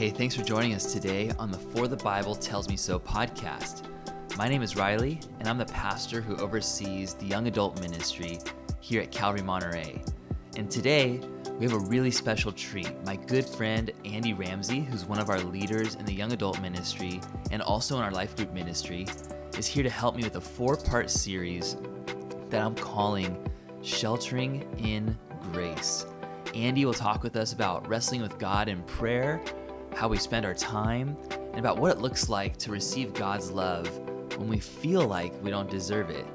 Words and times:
Hey, 0.00 0.08
thanks 0.08 0.34
for 0.34 0.42
joining 0.42 0.72
us 0.72 0.94
today 0.94 1.30
on 1.38 1.50
the 1.50 1.58
For 1.58 1.86
the 1.86 1.98
Bible 1.98 2.34
Tells 2.34 2.70
Me 2.70 2.74
So 2.78 2.98
podcast. 2.98 3.82
My 4.38 4.48
name 4.48 4.62
is 4.62 4.74
Riley, 4.74 5.20
and 5.38 5.46
I'm 5.46 5.58
the 5.58 5.66
pastor 5.66 6.22
who 6.22 6.38
oversees 6.38 7.12
the 7.12 7.26
young 7.26 7.48
adult 7.48 7.78
ministry 7.82 8.38
here 8.80 9.02
at 9.02 9.12
Calvary 9.12 9.42
Monterey. 9.42 10.02
And 10.56 10.70
today, 10.70 11.20
we 11.58 11.66
have 11.66 11.74
a 11.74 11.86
really 11.86 12.10
special 12.10 12.50
treat. 12.50 12.90
My 13.04 13.16
good 13.16 13.44
friend 13.44 13.90
Andy 14.06 14.32
Ramsey, 14.32 14.80
who's 14.80 15.04
one 15.04 15.18
of 15.18 15.28
our 15.28 15.38
leaders 15.38 15.96
in 15.96 16.06
the 16.06 16.14
young 16.14 16.32
adult 16.32 16.62
ministry 16.62 17.20
and 17.50 17.60
also 17.60 17.98
in 17.98 18.02
our 18.02 18.10
life 18.10 18.34
group 18.36 18.54
ministry, 18.54 19.06
is 19.58 19.66
here 19.66 19.82
to 19.82 19.90
help 19.90 20.16
me 20.16 20.22
with 20.22 20.36
a 20.36 20.40
four 20.40 20.78
part 20.78 21.10
series 21.10 21.76
that 22.48 22.62
I'm 22.62 22.74
calling 22.74 23.36
Sheltering 23.82 24.66
in 24.78 25.14
Grace. 25.52 26.06
Andy 26.54 26.86
will 26.86 26.94
talk 26.94 27.22
with 27.22 27.36
us 27.36 27.52
about 27.52 27.86
wrestling 27.86 28.22
with 28.22 28.38
God 28.38 28.68
in 28.68 28.82
prayer, 28.84 29.42
how 29.94 30.08
we 30.08 30.16
spend 30.16 30.46
our 30.46 30.54
time, 30.54 31.16
and 31.30 31.58
about 31.58 31.78
what 31.78 31.90
it 31.92 31.98
looks 31.98 32.28
like 32.28 32.56
to 32.58 32.70
receive 32.70 33.12
God's 33.14 33.50
love 33.50 33.88
when 34.38 34.48
we 34.48 34.58
feel 34.58 35.06
like 35.06 35.32
we 35.42 35.50
don't 35.50 35.70
deserve 35.70 36.10
it. 36.10 36.26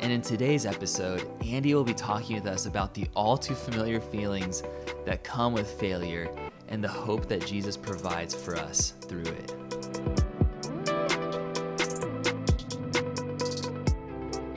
And 0.00 0.12
in 0.12 0.22
today's 0.22 0.64
episode, 0.64 1.28
Andy 1.44 1.74
will 1.74 1.82
be 1.82 1.94
talking 1.94 2.36
with 2.36 2.46
us 2.46 2.66
about 2.66 2.94
the 2.94 3.06
all 3.16 3.36
too 3.36 3.54
familiar 3.54 4.00
feelings 4.00 4.62
that 5.04 5.24
come 5.24 5.52
with 5.52 5.68
failure 5.68 6.30
and 6.68 6.84
the 6.84 6.88
hope 6.88 7.26
that 7.28 7.44
Jesus 7.44 7.76
provides 7.76 8.34
for 8.34 8.56
us 8.56 8.92
through 9.00 9.22
it. 9.22 9.54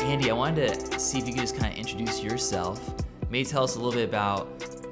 Andy, 0.01 0.29
I 0.29 0.33
wanted 0.33 0.91
to 0.91 0.99
see 0.99 1.19
if 1.19 1.25
you 1.25 1.33
could 1.33 1.41
just 1.41 1.57
kind 1.57 1.71
of 1.71 1.79
introduce 1.79 2.21
yourself. 2.21 2.93
Maybe 3.29 3.45
tell 3.45 3.63
us 3.63 3.77
a 3.77 3.79
little 3.79 3.93
bit 3.93 4.09
about 4.09 4.47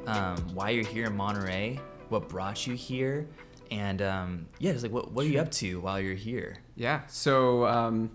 um, 0.08 0.38
why 0.54 0.70
you're 0.70 0.86
here 0.86 1.08
in 1.08 1.16
Monterey, 1.16 1.78
what 2.08 2.30
brought 2.30 2.66
you 2.66 2.74
here, 2.74 3.28
and 3.72 4.02
um, 4.02 4.48
yeah, 4.60 4.72
just 4.72 4.84
like 4.84 4.92
what, 4.92 5.12
what 5.12 5.26
are 5.26 5.30
you 5.30 5.40
up 5.40 5.52
to 5.52 5.80
while 5.80 6.00
you're 6.00 6.16
here? 6.16 6.58
Yeah. 6.76 7.02
So, 7.08 7.66
um, 7.66 8.12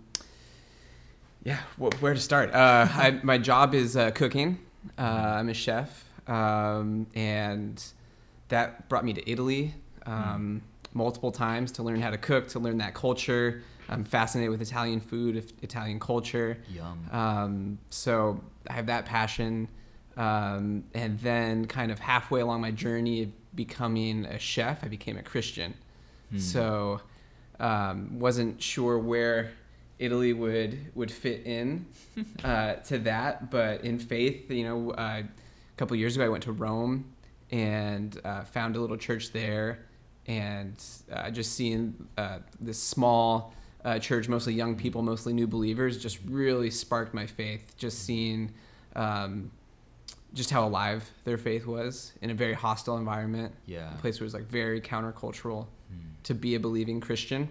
yeah, 1.44 1.58
wh- 1.78 2.02
where 2.02 2.14
to 2.14 2.20
start? 2.20 2.52
Uh, 2.54 2.88
I, 2.90 3.20
my 3.22 3.38
job 3.38 3.74
is 3.74 3.96
uh, 3.96 4.10
cooking. 4.10 4.58
Uh, 4.98 5.02
I'm 5.02 5.48
a 5.48 5.54
chef, 5.54 6.04
um, 6.26 7.06
and 7.14 7.82
that 8.48 8.88
brought 8.88 9.04
me 9.04 9.12
to 9.14 9.30
Italy 9.30 9.74
um, 10.06 10.62
multiple 10.92 11.32
times 11.32 11.72
to 11.72 11.82
learn 11.82 12.00
how 12.00 12.10
to 12.10 12.18
cook, 12.18 12.48
to 12.48 12.58
learn 12.58 12.78
that 12.78 12.94
culture. 12.94 13.62
I'm 13.88 14.04
fascinated 14.04 14.50
with 14.50 14.62
Italian 14.62 15.00
food, 15.00 15.36
if- 15.36 15.52
Italian 15.62 16.00
culture. 16.00 16.58
Yum. 16.70 17.06
Um, 17.12 17.78
so 17.90 18.40
I 18.68 18.72
have 18.74 18.86
that 18.86 19.04
passion. 19.04 19.68
Um, 20.16 20.84
and 20.94 21.18
then, 21.18 21.66
kind 21.66 21.90
of 21.90 21.98
halfway 21.98 22.40
along 22.40 22.60
my 22.60 22.70
journey 22.70 23.32
becoming 23.54 24.24
a 24.24 24.38
chef, 24.38 24.82
I 24.84 24.88
became 24.88 25.16
a 25.16 25.22
Christian. 25.22 25.74
So, 26.38 27.00
um, 27.60 28.18
wasn't 28.18 28.60
sure 28.60 28.98
where 28.98 29.52
Italy 29.98 30.32
would 30.32 30.78
would 30.94 31.10
fit 31.12 31.46
in 31.46 31.86
uh, 32.44 32.74
to 32.74 32.98
that, 33.00 33.50
but 33.50 33.84
in 33.84 33.98
faith, 33.98 34.50
you 34.50 34.64
know, 34.64 34.90
uh, 34.92 35.22
a 35.22 35.76
couple 35.76 35.96
years 35.96 36.16
ago, 36.16 36.24
I 36.24 36.28
went 36.28 36.42
to 36.44 36.52
Rome 36.52 37.04
and 37.50 38.20
uh, 38.24 38.42
found 38.42 38.76
a 38.76 38.80
little 38.80 38.96
church 38.96 39.32
there, 39.32 39.86
and 40.26 40.74
uh, 41.12 41.30
just 41.30 41.52
seeing 41.52 41.94
uh, 42.18 42.38
this 42.60 42.82
small 42.82 43.54
uh, 43.84 43.98
church, 43.98 44.28
mostly 44.28 44.54
young 44.54 44.74
people, 44.74 45.02
mostly 45.02 45.32
new 45.32 45.46
believers, 45.46 46.02
just 46.02 46.18
really 46.26 46.70
sparked 46.70 47.14
my 47.14 47.26
faith. 47.26 47.74
Just 47.76 48.04
seeing. 48.04 48.52
Um, 48.96 49.50
just 50.34 50.50
how 50.50 50.66
alive 50.66 51.08
their 51.24 51.38
faith 51.38 51.64
was 51.66 52.12
in 52.20 52.28
a 52.30 52.34
very 52.34 52.52
hostile 52.54 52.96
environment, 52.98 53.54
Yeah. 53.66 53.94
a 53.94 53.98
place 53.98 54.18
where 54.20 54.24
it 54.24 54.26
was 54.26 54.34
like 54.34 54.48
very 54.48 54.80
countercultural 54.80 55.66
Hmm. 55.90 55.96
to 56.24 56.34
be 56.34 56.54
a 56.56 56.60
believing 56.60 57.00
Christian. 57.00 57.48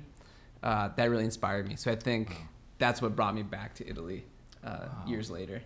Uh, 0.62 0.90
that 0.96 1.10
really 1.10 1.24
inspired 1.26 1.68
me. 1.68 1.76
So 1.76 1.92
I 1.92 1.96
think 1.96 2.30
Wow. 2.30 2.36
that's 2.78 3.02
what 3.02 3.16
brought 3.16 3.36
me 3.36 3.44
back 3.44 3.74
to 3.76 3.88
Italy 3.90 4.26
uh, 4.64 4.68
Wow. 4.88 5.04
years 5.08 5.30
later. 5.32 5.62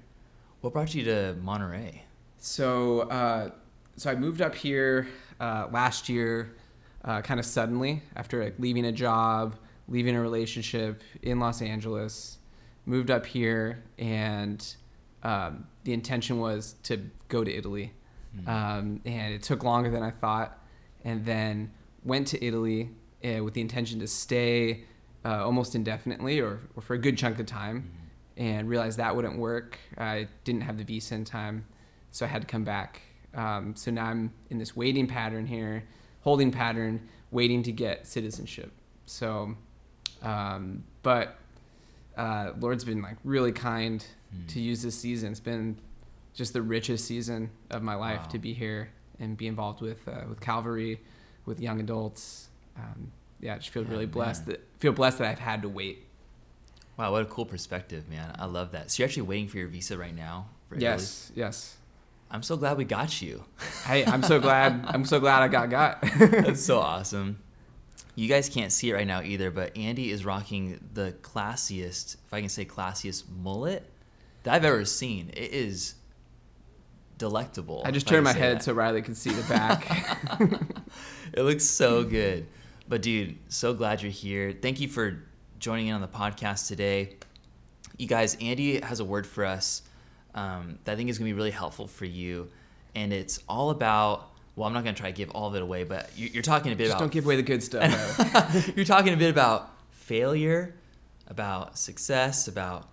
What 0.61 0.73
brought 0.73 0.93
you 0.95 1.03
to 1.05 1.35
Monterey? 1.41 2.03
So 2.39 3.01
uh, 3.01 3.51
so 3.95 4.11
I 4.11 4.15
moved 4.15 4.41
up 4.41 4.53
here 4.55 5.07
uh, 5.39 5.67
last 5.71 6.07
year, 6.09 6.55
uh, 7.03 7.21
kind 7.21 7.39
of 7.39 7.45
suddenly 7.45 8.01
after 8.15 8.43
like 8.43 8.55
leaving 8.59 8.85
a 8.85 8.91
job, 8.91 9.55
leaving 9.87 10.15
a 10.15 10.21
relationship 10.21 11.01
in 11.21 11.39
Los 11.39 11.61
Angeles, 11.61 12.37
moved 12.85 13.09
up 13.11 13.25
here, 13.25 13.83
and 13.97 14.75
um, 15.23 15.67
the 15.83 15.93
intention 15.93 16.39
was 16.39 16.75
to 16.83 17.09
go 17.27 17.43
to 17.43 17.51
Italy, 17.53 17.93
Hmm. 18.35 18.49
um, 18.49 19.01
and 19.05 19.33
it 19.33 19.41
took 19.41 19.63
longer 19.63 19.89
than 19.89 20.03
I 20.03 20.11
thought, 20.11 20.59
and 21.03 21.25
then 21.25 21.71
went 22.03 22.27
to 22.27 22.45
Italy 22.45 22.89
uh, 23.23 23.43
with 23.43 23.53
the 23.53 23.61
intention 23.61 23.99
to 23.99 24.07
stay 24.07 24.83
uh, 25.25 25.43
almost 25.45 25.75
indefinitely 25.75 26.39
or, 26.39 26.59
or 26.75 26.81
for 26.81 26.93
a 26.93 26.97
good 26.97 27.17
chunk 27.17 27.39
of 27.39 27.45
time, 27.45 27.89
and 28.35 28.69
realized 28.69 28.97
that 28.99 29.15
wouldn't 29.15 29.37
work. 29.39 29.79
I 29.97 30.27
didn't 30.43 30.61
have 30.61 30.77
the 30.77 30.83
visa 30.83 31.15
in 31.15 31.25
time, 31.25 31.65
so 32.11 32.25
I 32.25 32.29
had 32.29 32.41
to 32.41 32.47
come 32.47 32.63
back. 32.63 33.01
Um, 33.33 33.75
so 33.75 33.91
now 33.91 34.05
I'm 34.05 34.33
in 34.49 34.57
this 34.57 34.75
waiting 34.75 35.07
pattern 35.07 35.45
here, 35.47 35.83
holding 36.21 36.51
pattern, 36.51 37.07
waiting 37.31 37.63
to 37.63 37.71
get 37.71 38.07
citizenship. 38.07 38.71
So, 39.05 39.55
um, 40.21 40.83
but 41.01 41.37
uh, 42.17 42.51
Lord's 42.59 42.83
been 42.83 43.01
like 43.01 43.17
really 43.23 43.51
kind 43.51 44.03
Hmm. 44.35 44.45
to 44.47 44.59
use 44.59 44.81
this 44.81 44.99
season. 44.99 45.31
It's 45.31 45.39
been 45.39 45.77
just 46.33 46.51
the 46.51 46.61
richest 46.61 47.05
season 47.05 47.49
of 47.69 47.81
my 47.81 47.95
life 47.95 48.19
Wow. 48.23 48.27
to 48.27 48.39
be 48.39 48.53
here 48.53 48.89
and 49.19 49.37
be 49.37 49.47
involved 49.47 49.79
with 49.81 50.05
uh, 50.07 50.25
with 50.27 50.41
Calvary, 50.41 50.99
with 51.45 51.61
young 51.61 51.79
adults. 51.79 52.49
Um, 52.77 53.11
yeah, 53.39 53.55
I 53.55 53.57
just 53.59 53.69
feel 53.69 53.83
Yeah, 53.83 53.91
really 53.91 54.05
blessed 54.05 54.45
man. 54.47 54.57
that 54.57 54.67
feel 54.79 54.91
blessed 54.91 55.19
that 55.19 55.29
I've 55.29 55.39
had 55.39 55.61
to 55.61 55.69
wait. 55.69 56.03
Wow, 56.97 57.11
what 57.13 57.21
a 57.21 57.25
cool 57.25 57.45
perspective, 57.45 58.09
man. 58.09 58.35
I 58.37 58.45
love 58.45 58.71
that. 58.71 58.91
So 58.91 59.01
you're 59.01 59.07
actually 59.07 59.23
waiting 59.23 59.47
for 59.47 59.57
your 59.59 59.67
visa 59.69 59.97
right 59.97 60.15
now 60.15 60.47
for 60.67 60.75
Italy? 60.75 60.83
Yes, 60.91 61.31
yes. 61.35 61.77
I'm 62.29 62.43
so 62.43 62.57
glad 62.57 62.75
we 62.77 62.83
got 62.83 63.21
you. 63.21 63.45
Hey, 63.85 64.03
I'm 64.05 64.23
so 64.23 64.39
glad. 64.41 64.83
I'm 64.87 65.05
so 65.05 65.19
glad 65.21 65.43
I 65.43 65.47
got 65.47 65.69
got. 65.69 66.01
That's 66.19 66.61
so 66.61 66.79
awesome. 66.91 67.39
You 68.17 68.27
guys 68.27 68.49
can't 68.49 68.71
see 68.71 68.89
it 68.89 68.95
right 68.95 69.05
now 69.05 69.21
either, 69.21 69.51
but 69.51 69.77
Andy 69.77 70.09
is 70.09 70.25
rocking 70.25 70.79
the 70.91 71.13
classiest, 71.21 72.15
if 72.15 72.33
I 72.33 72.39
can 72.39 72.49
say 72.49 72.65
classiest 72.65 73.25
mullet 73.29 73.87
that 74.41 74.55
I've 74.55 74.65
ever 74.65 74.85
seen. 74.85 75.29
It 75.33 75.51
is 75.51 75.93
delectable. 77.19 77.83
I 77.85 77.91
just 77.91 78.07
turned 78.07 78.23
my 78.23 78.33
head 78.33 78.57
that. 78.57 78.63
so 78.63 78.73
Riley 78.73 79.03
can 79.03 79.13
see 79.13 79.29
the 79.29 79.43
back. 79.47 80.39
it 81.33 81.43
looks 81.43 81.63
so 81.63 82.03
good. 82.03 82.47
But 82.89 83.03
dude, 83.03 83.37
so 83.49 83.75
glad 83.75 84.01
you're 84.01 84.11
here. 84.11 84.51
Thank 84.51 84.79
you 84.79 84.87
for 84.87 85.19
joining 85.59 85.85
in 85.85 85.93
on 85.93 86.01
the 86.01 86.07
podcast 86.07 86.67
today. 86.67 87.17
You 87.97 88.07
guys, 88.07 88.35
Andy 88.41 88.81
has 88.81 88.99
a 88.99 89.05
word 89.05 89.27
for 89.27 89.45
us 89.45 89.83
um, 90.33 90.79
that 90.85 90.93
I 90.93 90.95
think 90.95 91.11
is 91.11 91.19
going 91.19 91.29
to 91.29 91.35
be 91.35 91.37
really 91.37 91.51
helpful 91.51 91.85
for 91.85 92.05
you, 92.05 92.49
and 92.95 93.13
it's 93.13 93.41
all 93.47 93.69
about. 93.69 94.31
Well, 94.57 94.67
I'm 94.67 94.73
not 94.73 94.83
going 94.83 94.95
to 94.95 94.99
try 94.99 95.11
to 95.11 95.15
give 95.15 95.29
all 95.29 95.47
of 95.47 95.55
it 95.55 95.61
away, 95.61 95.83
but 95.85 96.09
you- 96.17 96.29
you're 96.33 96.43
talking 96.43 96.71
a 96.73 96.75
bit 96.75 96.85
just 96.85 96.95
about 96.95 96.99
don't 97.03 97.11
give 97.13 97.25
away 97.25 97.35
the 97.37 97.43
good 97.43 97.61
stuff. 97.63 98.73
you're 98.75 98.85
talking 98.85 99.13
a 99.13 99.17
bit 99.17 99.29
about 99.29 99.69
failure, 99.91 100.73
about 101.27 101.77
success, 101.77 102.47
about 102.47 102.89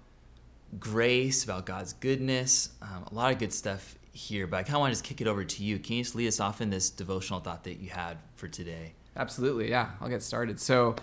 grace, 0.78 1.42
about 1.42 1.64
God's 1.66 1.94
goodness, 1.94 2.68
um, 2.82 3.04
a 3.10 3.14
lot 3.14 3.32
of 3.32 3.38
good 3.38 3.52
stuff 3.52 3.94
here. 4.12 4.46
But 4.46 4.58
I 4.58 4.62
kind 4.64 4.74
of 4.76 4.80
want 4.80 4.90
to 4.90 4.94
just 5.00 5.04
kick 5.04 5.20
it 5.20 5.26
over 5.26 5.42
to 5.44 5.64
you. 5.64 5.78
Can 5.78 5.96
you 5.96 6.02
just 6.04 6.14
lead 6.14 6.28
us 6.28 6.38
off 6.38 6.60
in 6.60 6.68
this 6.70 6.90
devotional 6.90 7.40
thought 7.40 7.64
that 7.64 7.80
you 7.80 7.88
had 7.90 8.18
for 8.36 8.46
today? 8.46 8.92
Absolutely, 9.16 9.70
yeah. 9.70 9.90
I'll 10.00 10.08
get 10.08 10.22
started. 10.22 10.60
So, 10.60 10.96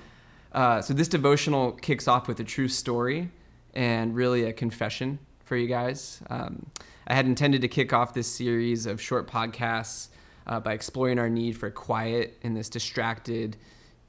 uh, 0.51 0.81
so 0.81 0.93
this 0.93 1.07
devotional 1.07 1.71
kicks 1.71 2.07
off 2.07 2.27
with 2.27 2.39
a 2.39 2.43
true 2.43 2.67
story 2.67 3.29
and 3.73 4.13
really 4.15 4.43
a 4.43 4.53
confession 4.53 5.17
for 5.43 5.55
you 5.55 5.67
guys. 5.67 6.21
Um, 6.29 6.67
I 7.07 7.15
had 7.15 7.25
intended 7.25 7.61
to 7.61 7.67
kick 7.67 7.93
off 7.93 8.13
this 8.13 8.27
series 8.27 8.85
of 8.85 9.01
short 9.01 9.27
podcasts 9.27 10.09
uh, 10.47 10.59
by 10.59 10.73
exploring 10.73 11.19
our 11.19 11.29
need 11.29 11.57
for 11.57 11.69
quiet 11.69 12.37
in 12.41 12.53
this 12.53 12.69
distracted 12.69 13.57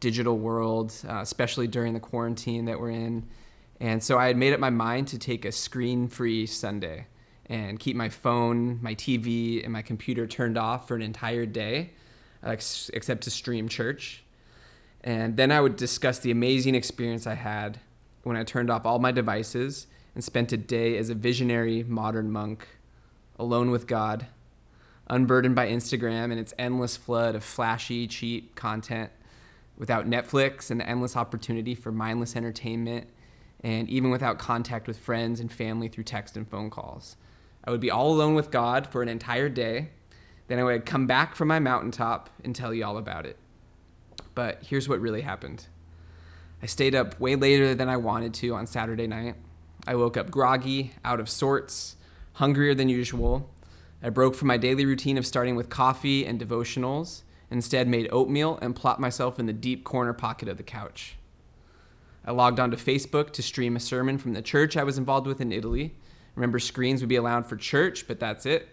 digital 0.01 0.39
world, 0.39 0.95
uh, 1.09 1.21
especially 1.21 1.67
during 1.67 1.95
the 1.95 2.01
quarantine 2.01 2.65
that 2.65 2.81
we're 2.81 2.91
in. 2.91 3.27
And 3.81 4.03
so 4.03 4.19
I 4.19 4.27
had 4.27 4.37
made 4.37 4.53
up 4.53 4.61
my 4.61 4.71
mind 4.71 5.09
to 5.09 5.19
take 5.19 5.45
a 5.45 5.53
screen-free 5.53 6.47
Sunday 6.47 7.07
and 7.47 7.79
keep 7.79 7.97
my 7.97 8.09
phone, 8.09 8.81
my 8.83 8.95
TV, 8.95 9.63
and 9.63 9.73
my 9.73 9.83
computer 9.83 10.27
turned 10.27 10.57
off 10.57 10.89
for 10.89 10.95
an 10.95 11.03
entire 11.03 11.47
day 11.47 11.91
uh, 12.45 12.51
ex- 12.51 12.91
except 12.95 13.23
to 13.23 13.31
stream 13.31 13.69
church. 13.69 14.25
And 15.05 15.37
then 15.37 15.51
I 15.51 15.61
would 15.61 15.77
discuss 15.77 16.19
the 16.19 16.31
amazing 16.31 16.75
experience 16.75 17.27
I 17.27 17.35
had 17.35 17.81
when 18.23 18.37
I 18.37 18.45
turned 18.45 18.71
off 18.71 18.87
all 18.87 18.99
my 18.99 19.13
devices 19.13 19.87
and 20.15 20.23
spent 20.23 20.53
a 20.53 20.57
day 20.57 20.97
as 20.97 21.11
a 21.11 21.15
visionary 21.15 21.83
modern 21.83 22.31
monk, 22.31 22.67
alone 23.39 23.71
with 23.71 23.87
God, 23.87 24.27
unburdened 25.13 25.55
by 25.55 25.69
Instagram 25.69 26.31
and 26.31 26.41
its 26.41 26.55
endless 26.59 26.97
flood 26.97 27.35
of 27.35 27.45
flashy, 27.45 28.07
cheap 28.07 28.55
content, 28.55 29.11
without 29.77 30.09
Netflix 30.09 30.71
and 30.71 30.81
the 30.81 30.89
endless 30.89 31.17
opportunity 31.17 31.75
for 31.75 31.93
mindless 31.93 32.35
entertainment, 32.35 33.07
and 33.63 33.91
even 33.91 34.11
without 34.11 34.39
contact 34.39 34.87
with 34.87 34.99
friends 34.99 35.39
and 35.39 35.53
family 35.53 35.87
through 35.87 36.05
text 36.05 36.35
and 36.35 36.49
phone 36.49 36.71
calls. 36.71 37.17
I 37.63 37.71
would 37.71 37.81
be 37.81 37.91
all 37.91 38.11
alone 38.11 38.35
with 38.35 38.51
God 38.51 38.87
for 38.87 39.03
an 39.03 39.09
entire 39.09 39.51
day. 39.51 39.91
Then 40.49 40.59
I 40.59 40.65
would 40.65 40.87
come 40.87 41.07
back 41.07 41.37
from 41.37 41.47
my 41.47 41.59
mountaintop 41.59 42.31
and 42.43 42.57
tell 42.57 42.73
you 42.73 42.85
all 42.85 42.97
about 42.97 43.27
it. 43.27 43.37
But 44.35 44.65
here's 44.65 44.89
what 44.89 44.99
really 44.99 45.21
happened 45.21 45.67
I 46.63 46.67
stayed 46.67 46.95
up 46.95 47.21
way 47.21 47.37
later 47.37 47.75
than 47.75 47.91
I 47.91 47.99
wanted 47.99 48.33
to 48.35 48.55
on 48.55 48.67
Saturday 48.67 49.07
night. 49.07 49.35
I 49.87 49.95
woke 49.95 50.17
up 50.17 50.31
groggy, 50.31 50.93
out 51.05 51.21
of 51.21 51.29
sorts, 51.29 51.97
hungrier 52.35 52.75
than 52.75 52.89
usual. 52.89 53.51
I 54.03 54.11
broke 54.11 54.35
from 54.35 54.49
my 54.49 54.57
daily 54.57 54.85
routine 54.85 55.17
of 55.17 55.27
starting 55.27 55.55
with 55.55 55.69
coffee 55.69 56.27
and 56.27 56.41
devotionals, 56.41 57.23
instead, 57.51 57.87
made 57.87 58.09
oatmeal 58.11 58.59
and 58.61 58.75
plopped 58.75 59.01
myself 59.01 59.39
in 59.39 59.47
the 59.47 59.53
deep 59.53 59.85
corner 59.85 60.13
pocket 60.13 60.49
of 60.49 60.57
the 60.57 60.63
couch. 60.65 61.17
I 62.25 62.33
logged 62.33 62.59
onto 62.59 62.77
Facebook 62.77 63.33
to 63.33 63.43
stream 63.43 63.77
a 63.77 63.81
sermon 63.81 64.19
from 64.19 64.33
the 64.33 64.43
church 64.43 64.77
I 64.77 64.85
was 64.85 64.99
involved 64.99 65.27
with 65.27 65.41
in 65.41 65.53
Italy. 65.53 65.95
Remember, 66.35 66.59
screens 66.59 67.01
would 67.01 67.09
be 67.09 67.17
allowed 67.17 67.47
for 67.47 67.57
church, 67.57 68.09
but 68.09 68.19
that's 68.19 68.47
it. 68.47 68.69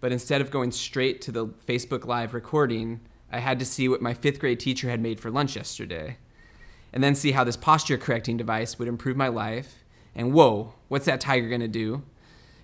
But 0.00 0.12
instead 0.12 0.40
of 0.40 0.50
going 0.50 0.72
straight 0.72 1.20
to 1.22 1.32
the 1.32 1.46
Facebook 1.46 2.04
Live 2.04 2.34
recording, 2.34 3.00
I 3.30 3.38
had 3.38 3.58
to 3.58 3.64
see 3.64 3.88
what 3.88 4.02
my 4.02 4.14
fifth 4.14 4.40
grade 4.40 4.60
teacher 4.60 4.88
had 4.88 5.00
made 5.00 5.20
for 5.20 5.30
lunch 5.30 5.56
yesterday, 5.56 6.18
and 6.92 7.02
then 7.04 7.14
see 7.14 7.32
how 7.32 7.44
this 7.44 7.56
posture 7.56 7.98
correcting 7.98 8.36
device 8.36 8.78
would 8.78 8.88
improve 8.88 9.16
my 9.16 9.28
life. 9.28 9.84
And 10.14 10.32
whoa, 10.32 10.74
what's 10.88 11.06
that 11.06 11.20
tiger 11.20 11.48
gonna 11.48 11.68
do? 11.68 12.02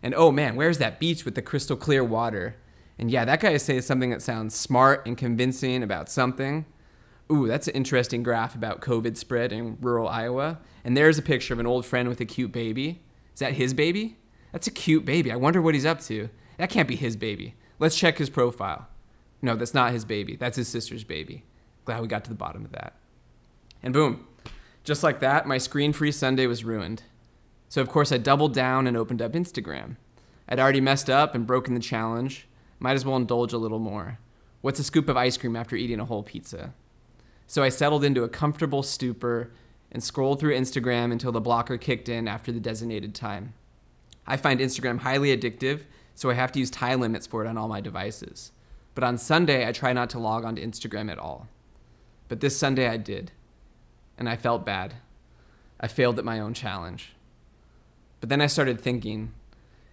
And 0.03 0.15
oh 0.15 0.33
man, 0.33 0.57
where's 0.57 0.79
that 0.79 0.99
beach 0.99 1.25
with 1.25 1.35
the 1.35 1.43
crystal 1.43 1.77
clear 1.77 2.03
water? 2.03 2.57
And 2.99 3.11
yeah, 3.11 3.25
that 3.25 3.41
guy 3.41 3.57
says 3.57 3.87
something 3.87 4.11
that 4.11 4.23
sounds 4.23 4.55
smart 4.55 5.07
and 5.07 5.17
convincing 5.17 5.83
about 5.83 6.09
something. 6.09 6.67
Ooh, 7.31 7.47
that's 7.47 7.69
an 7.69 7.75
interesting 7.75 8.23
graph 8.23 8.55
about 8.55 8.81
COVID 8.81 9.17
spread 9.17 9.53
in 9.53 9.79
rural 9.81 10.09
Iowa. 10.09 10.59
And 10.85 10.97
there's 10.97 11.19
a 11.19 11.23
picture 11.23 11.55
of 11.55 11.61
an 11.61 11.67
old 11.67 11.87
friend 11.87 12.09
with 12.09 12.21
a 12.21 12.25
cute 12.25 12.53
baby. 12.53 13.01
Is 13.33 13.41
that 13.41 13.55
his 13.55 13.73
baby? 13.73 14.19
That's 14.51 14.67
a 14.67 14.73
cute 14.73 15.05
baby. 15.05 15.33
I 15.33 15.37
wonder 15.37 15.63
what 15.63 15.75
he's 15.75 15.87
up 15.87 16.01
to. 16.03 16.29
That 16.59 16.69
can't 16.69 16.89
be 16.89 16.97
his 16.97 17.17
baby. 17.17 17.55
Let's 17.79 17.97
check 17.97 18.19
his 18.19 18.29
profile. 18.29 18.89
No, 19.41 19.57
that's 19.57 19.75
not 19.75 19.93
his 19.93 20.05
baby. 20.05 20.37
That's 20.37 20.57
his 20.57 20.69
sister's 20.69 21.05
baby. 21.05 21.45
Glad 21.85 22.03
we 22.03 22.09
got 22.09 22.25
to 22.25 22.31
the 22.31 22.37
bottom 22.37 22.65
of 22.65 22.73
that. 22.73 22.95
And 23.83 23.93
boom, 23.93 24.27
just 24.85 25.03
like 25.03 25.21
that, 25.21 25.47
my 25.47 25.59
screen 25.59 25.93
free 25.93 26.13
Sunday 26.13 26.47
was 26.47 26.65
ruined. 26.65 27.03
So, 27.73 27.81
of 27.81 27.89
course, 27.89 28.13
I 28.13 28.19
doubled 28.19 28.53
down 28.53 28.87
and 28.87 28.99
opened 28.99 29.23
up 29.23 29.33
Instagram. 29.33 29.97
I'd 30.47 30.61
already 30.61 30.83
messed 30.83 31.09
up 31.09 31.35
and 31.35 31.47
broken 31.47 31.73
the 31.73 31.81
challenge. 31.81 32.47
Might 32.79 32.97
as 32.97 33.07
well 33.07 33.17
indulge 33.17 33.55
a 33.55 33.57
little 33.57 33.79
more. 33.79 34.19
What's 34.61 34.79
a 34.79 34.85
scoop 34.85 35.09
of 35.09 35.17
ice 35.17 35.39
cream 35.39 35.57
after 35.57 35.75
eating 35.75 35.99
a 35.99 36.05
whole 36.05 36.23
pizza? 36.23 36.75
So 37.47 37.63
I 37.63 37.71
settled 37.71 38.05
into 38.05 38.25
a 38.25 38.29
comfortable 38.29 38.83
stupor 38.83 39.53
and 39.91 40.05
scrolled 40.05 40.39
through 40.39 40.55
Instagram 40.55 41.13
until 41.13 41.33
the 41.33 41.41
blocker 41.41 41.79
kicked 41.79 42.11
in 42.11 42.29
after 42.29 42.53
the 42.53 42.61
designated 42.61 43.15
time. 43.15 43.55
I 44.27 44.37
find 44.37 44.61
Instagram 44.61 44.99
highly 44.99 45.35
addictive, 45.35 45.85
so 46.15 46.29
I 46.29 46.35
have 46.35 46.53
to 46.53 46.59
use 46.59 46.71
time 46.71 47.01
limits 47.01 47.27
for 47.27 47.43
it 47.43 47.49
on 47.49 47.57
all 47.57 47.69
my 47.69 47.81
devices. 47.81 48.53
But 48.95 49.03
on 49.03 49.17
Sunday, 49.17 49.67
I 49.67 49.73
try 49.73 49.95
not 49.95 50.11
to 50.11 50.19
log 50.19 50.45
onto 50.45 50.63
Instagram 50.63 51.11
at 51.11 51.19
all. 51.19 51.49
But 52.29 52.41
this 52.41 52.55
Sunday, 52.55 52.87
I 52.87 52.99
did. 52.99 53.33
And 54.19 54.29
I 54.29 54.37
felt 54.37 54.67
bad. 54.67 54.97
I 55.81 55.89
failed 55.89 56.19
at 56.19 56.27
my 56.27 56.39
own 56.39 56.53
challenge. 56.53 57.15
But 58.23 58.29
then 58.29 58.41
I 58.41 58.47
started 58.47 58.81
thinking 58.81 59.35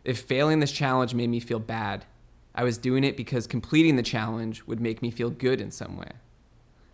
if 0.03 0.21
failing 0.21 0.59
this 0.59 0.71
challenge 0.71 1.15
made 1.15 1.31
me 1.31 1.39
feel 1.39 1.57
bad, 1.57 2.05
I 2.53 2.63
was 2.63 2.77
doing 2.77 3.03
it 3.03 3.17
because 3.17 3.47
completing 3.47 3.95
the 3.95 4.03
challenge 4.03 4.67
would 4.67 4.79
make 4.79 5.01
me 5.01 5.09
feel 5.09 5.31
good 5.31 5.59
in 5.59 5.71
some 5.71 5.97
way. 5.97 6.11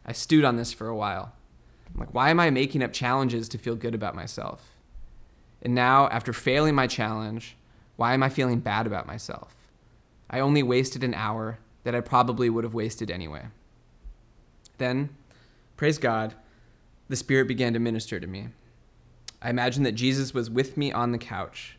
I 0.05 0.13
stewed 0.13 0.45
on 0.45 0.55
this 0.55 0.71
for 0.71 0.87
a 0.87 0.95
while. 0.95 1.33
I'm 1.93 1.99
like, 1.99 2.13
why 2.13 2.29
am 2.29 2.39
I 2.39 2.51
making 2.51 2.81
up 2.81 2.93
challenges 2.93 3.49
to 3.49 3.57
feel 3.57 3.75
good 3.75 3.93
about 3.93 4.15
myself? 4.15 4.77
And 5.61 5.75
now, 5.75 6.07
after 6.07 6.31
failing 6.31 6.73
my 6.73 6.87
challenge, 6.87 7.57
why 7.97 8.13
am 8.13 8.23
I 8.23 8.29
feeling 8.29 8.61
bad 8.61 8.87
about 8.87 9.05
myself? 9.05 9.57
I 10.29 10.39
only 10.39 10.63
wasted 10.63 11.03
an 11.03 11.13
hour 11.13 11.59
that 11.83 11.95
I 11.95 11.99
probably 11.99 12.49
would 12.49 12.63
have 12.63 12.73
wasted 12.73 13.11
anyway. 13.11 13.47
Then, 14.77 15.09
praise 15.75 15.97
God, 15.97 16.33
the 17.09 17.17
Spirit 17.17 17.49
began 17.49 17.73
to 17.73 17.79
minister 17.79 18.21
to 18.21 18.27
me. 18.27 18.47
I 19.45 19.51
imagined 19.51 19.85
that 19.85 19.91
Jesus 19.91 20.33
was 20.33 20.49
with 20.49 20.75
me 20.75 20.91
on 20.91 21.11
the 21.11 21.19
couch. 21.19 21.77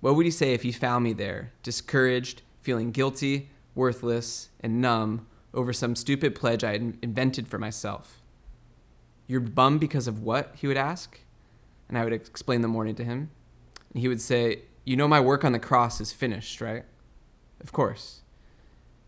What 0.00 0.16
would 0.16 0.26
he 0.26 0.30
say 0.30 0.52
if 0.52 0.64
he 0.64 0.70
found 0.70 1.02
me 1.02 1.14
there, 1.14 1.50
discouraged, 1.62 2.42
feeling 2.60 2.90
guilty, 2.90 3.48
worthless, 3.74 4.50
and 4.60 4.82
numb 4.82 5.26
over 5.54 5.72
some 5.72 5.96
stupid 5.96 6.34
pledge 6.34 6.62
I 6.62 6.72
had 6.72 6.98
invented 7.00 7.48
for 7.48 7.58
myself? 7.58 8.20
You're 9.26 9.40
bummed 9.40 9.80
because 9.80 10.06
of 10.06 10.22
what? 10.22 10.56
He 10.56 10.66
would 10.66 10.76
ask. 10.76 11.18
And 11.88 11.96
I 11.96 12.04
would 12.04 12.12
explain 12.12 12.60
the 12.60 12.68
morning 12.68 12.94
to 12.96 13.04
him. 13.04 13.30
And 13.94 14.02
he 14.02 14.08
would 14.08 14.20
say, 14.20 14.64
You 14.84 14.98
know, 14.98 15.08
my 15.08 15.20
work 15.20 15.42
on 15.42 15.52
the 15.52 15.58
cross 15.58 16.02
is 16.02 16.12
finished, 16.12 16.60
right? 16.60 16.84
Of 17.62 17.72
course. 17.72 18.20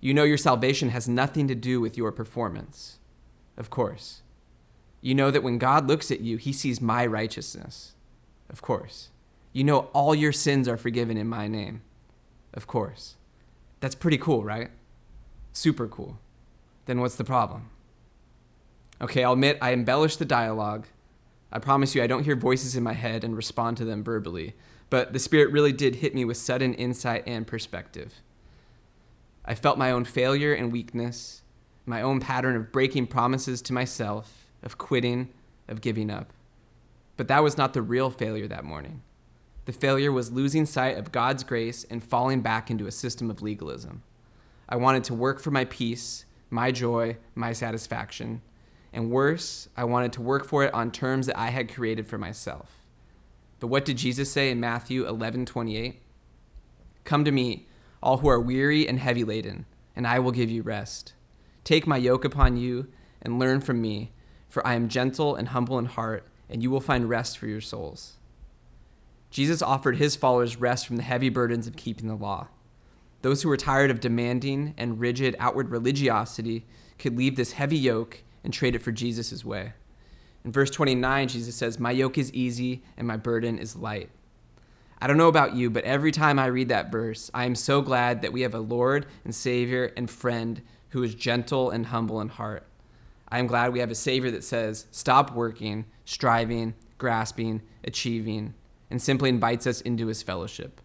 You 0.00 0.14
know, 0.14 0.24
your 0.24 0.38
salvation 0.38 0.88
has 0.88 1.10
nothing 1.10 1.46
to 1.48 1.54
do 1.54 1.78
with 1.78 1.98
your 1.98 2.12
performance. 2.12 3.00
Of 3.58 3.68
course. 3.68 4.22
You 5.02 5.14
know 5.14 5.30
that 5.30 5.42
when 5.42 5.58
God 5.58 5.86
looks 5.86 6.10
at 6.10 6.20
you, 6.20 6.38
he 6.38 6.54
sees 6.54 6.80
my 6.80 7.04
righteousness. 7.04 7.92
Of 8.50 8.62
course. 8.62 9.10
You 9.52 9.64
know 9.64 9.90
all 9.92 10.14
your 10.14 10.32
sins 10.32 10.68
are 10.68 10.76
forgiven 10.76 11.16
in 11.16 11.26
my 11.26 11.48
name. 11.48 11.82
Of 12.54 12.66
course. 12.66 13.16
That's 13.80 13.94
pretty 13.94 14.18
cool, 14.18 14.44
right? 14.44 14.70
Super 15.52 15.88
cool. 15.88 16.18
Then 16.86 17.00
what's 17.00 17.16
the 17.16 17.24
problem? 17.24 17.70
Okay, 19.00 19.22
I'll 19.22 19.34
admit 19.34 19.58
I 19.60 19.70
embellish 19.70 20.16
the 20.16 20.24
dialogue. 20.24 20.86
I 21.52 21.58
promise 21.58 21.94
you 21.94 22.02
I 22.02 22.06
don't 22.06 22.24
hear 22.24 22.36
voices 22.36 22.76
in 22.76 22.82
my 22.82 22.94
head 22.94 23.24
and 23.24 23.36
respond 23.36 23.76
to 23.78 23.84
them 23.84 24.02
verbally, 24.02 24.54
but 24.90 25.12
the 25.12 25.18
Spirit 25.18 25.52
really 25.52 25.72
did 25.72 25.96
hit 25.96 26.14
me 26.14 26.24
with 26.24 26.36
sudden 26.36 26.74
insight 26.74 27.22
and 27.26 27.46
perspective. 27.46 28.14
I 29.44 29.54
felt 29.54 29.78
my 29.78 29.90
own 29.90 30.04
failure 30.04 30.52
and 30.52 30.72
weakness, 30.72 31.42
my 31.86 32.02
own 32.02 32.20
pattern 32.20 32.56
of 32.56 32.70
breaking 32.72 33.06
promises 33.06 33.62
to 33.62 33.72
myself, 33.72 34.46
of 34.62 34.76
quitting, 34.76 35.30
of 35.68 35.80
giving 35.80 36.10
up. 36.10 36.32
But 37.18 37.28
that 37.28 37.42
was 37.42 37.58
not 37.58 37.74
the 37.74 37.82
real 37.82 38.10
failure 38.10 38.46
that 38.46 38.64
morning. 38.64 39.02
The 39.66 39.72
failure 39.72 40.12
was 40.12 40.32
losing 40.32 40.64
sight 40.64 40.96
of 40.96 41.12
God's 41.12 41.42
grace 41.44 41.84
and 41.90 42.02
falling 42.02 42.40
back 42.40 42.70
into 42.70 42.86
a 42.86 42.92
system 42.92 43.28
of 43.28 43.42
legalism. 43.42 44.02
I 44.68 44.76
wanted 44.76 45.02
to 45.04 45.14
work 45.14 45.40
for 45.40 45.50
my 45.50 45.64
peace, 45.64 46.24
my 46.48 46.70
joy, 46.70 47.16
my 47.34 47.52
satisfaction. 47.52 48.40
And 48.92 49.10
worse, 49.10 49.68
I 49.76 49.82
wanted 49.82 50.12
to 50.14 50.22
work 50.22 50.46
for 50.46 50.64
it 50.64 50.72
on 50.72 50.92
terms 50.92 51.26
that 51.26 51.38
I 51.38 51.50
had 51.50 51.74
created 51.74 52.06
for 52.06 52.18
myself. 52.18 52.84
But 53.58 53.66
what 53.66 53.84
did 53.84 53.98
Jesus 53.98 54.30
say 54.30 54.50
in 54.50 54.60
Matthew 54.60 55.06
11 55.06 55.44
28? 55.44 56.00
Come 57.02 57.24
to 57.24 57.32
me, 57.32 57.66
all 58.00 58.18
who 58.18 58.28
are 58.28 58.40
weary 58.40 58.86
and 58.86 59.00
heavy 59.00 59.24
laden, 59.24 59.66
and 59.96 60.06
I 60.06 60.20
will 60.20 60.30
give 60.30 60.50
you 60.50 60.62
rest. 60.62 61.14
Take 61.64 61.84
my 61.84 61.96
yoke 61.96 62.24
upon 62.24 62.56
you 62.56 62.86
and 63.20 63.40
learn 63.40 63.60
from 63.60 63.82
me, 63.82 64.12
for 64.48 64.64
I 64.64 64.74
am 64.74 64.88
gentle 64.88 65.34
and 65.34 65.48
humble 65.48 65.80
in 65.80 65.86
heart, 65.86 66.24
and 66.48 66.62
you 66.62 66.70
will 66.70 66.80
find 66.80 67.08
rest 67.08 67.38
for 67.38 67.46
your 67.46 67.60
souls. 67.60 68.14
Jesus 69.30 69.60
offered 69.60 69.96
his 69.96 70.16
followers 70.16 70.56
rest 70.56 70.86
from 70.86 70.96
the 70.96 71.02
heavy 71.02 71.28
burdens 71.28 71.66
of 71.66 71.76
keeping 71.76 72.08
the 72.08 72.14
law. 72.14 72.48
Those 73.22 73.42
who 73.42 73.48
were 73.48 73.56
tired 73.56 73.90
of 73.90 74.00
demanding 74.00 74.74
and 74.78 75.00
rigid 75.00 75.36
outward 75.38 75.70
religiosity 75.70 76.64
could 76.98 77.16
leave 77.16 77.36
this 77.36 77.52
heavy 77.52 77.76
yoke 77.76 78.22
and 78.44 78.52
trade 78.52 78.74
it 78.74 78.82
for 78.82 78.92
Jesus' 78.92 79.44
way. 79.44 79.72
In 80.44 80.52
verse 80.52 80.70
29, 80.70 81.28
Jesus 81.28 81.56
says, 81.56 81.78
My 81.78 81.90
yoke 81.90 82.16
is 82.16 82.32
easy 82.32 82.82
and 82.96 83.06
my 83.06 83.16
burden 83.16 83.58
is 83.58 83.76
light. 83.76 84.10
I 85.00 85.06
don't 85.06 85.16
know 85.16 85.28
about 85.28 85.54
you, 85.54 85.70
but 85.70 85.84
every 85.84 86.10
time 86.10 86.38
I 86.38 86.46
read 86.46 86.68
that 86.68 86.90
verse, 86.90 87.30
I 87.34 87.44
am 87.44 87.54
so 87.54 87.82
glad 87.82 88.22
that 88.22 88.32
we 88.32 88.40
have 88.42 88.54
a 88.54 88.60
Lord 88.60 89.06
and 89.24 89.34
Savior 89.34 89.92
and 89.96 90.10
friend 90.10 90.62
who 90.90 91.02
is 91.02 91.14
gentle 91.14 91.70
and 91.70 91.86
humble 91.86 92.20
in 92.20 92.28
heart. 92.28 92.67
I 93.30 93.38
am 93.38 93.46
glad 93.46 93.72
we 93.72 93.80
have 93.80 93.90
a 93.90 93.94
Savior 93.94 94.30
that 94.30 94.44
says, 94.44 94.86
Stop 94.90 95.34
working, 95.34 95.84
striving, 96.04 96.74
grasping, 96.96 97.62
achieving, 97.84 98.54
and 98.90 99.00
simply 99.00 99.28
invites 99.28 99.66
us 99.66 99.80
into 99.80 100.06
his 100.06 100.22
fellowship. 100.22 100.80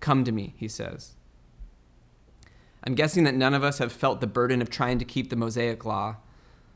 Come 0.00 0.24
to 0.24 0.32
me, 0.32 0.54
he 0.56 0.68
says. 0.68 1.14
I'm 2.84 2.94
guessing 2.94 3.24
that 3.24 3.34
none 3.34 3.54
of 3.54 3.64
us 3.64 3.78
have 3.78 3.92
felt 3.92 4.20
the 4.20 4.26
burden 4.26 4.62
of 4.62 4.70
trying 4.70 4.98
to 4.98 5.04
keep 5.04 5.30
the 5.30 5.36
Mosaic 5.36 5.84
law, 5.84 6.16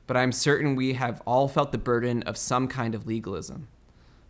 but 0.06 0.16
I'm 0.16 0.32
certain 0.32 0.74
we 0.74 0.94
have 0.94 1.22
all 1.24 1.46
felt 1.46 1.70
the 1.70 1.78
burden 1.78 2.22
of 2.24 2.36
some 2.36 2.66
kind 2.66 2.94
of 2.94 3.06
legalism. 3.06 3.68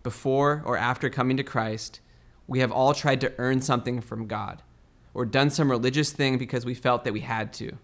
Before 0.02 0.62
or 0.66 0.76
after 0.76 1.08
coming 1.08 1.36
to 1.38 1.42
Christ, 1.42 2.00
we 2.46 2.58
have 2.58 2.70
all 2.72 2.92
tried 2.92 3.20
to 3.22 3.32
earn 3.38 3.62
something 3.62 4.00
from 4.00 4.26
God 4.26 4.62
or 5.14 5.24
done 5.24 5.48
some 5.48 5.70
religious 5.70 6.12
thing 6.12 6.38
because 6.38 6.66
we 6.66 6.74
felt 6.74 7.04
that 7.04 7.12
we 7.12 7.20
had 7.20 7.52
to. 7.54 7.78